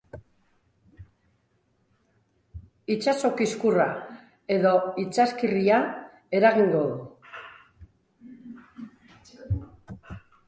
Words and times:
Itsaso 2.93 3.29
kizkurra 3.41 3.85
edo 4.55 4.71
itsaskirria 5.03 5.81
eragingo 6.39 6.81
du. 6.93 6.97